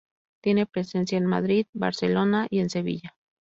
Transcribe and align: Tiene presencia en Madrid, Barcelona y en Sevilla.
Tiene 0.43 0.65
presencia 0.65 1.19
en 1.19 1.27
Madrid, 1.27 1.67
Barcelona 1.73 2.47
y 2.49 2.57
en 2.61 2.71
Sevilla. 2.71 3.15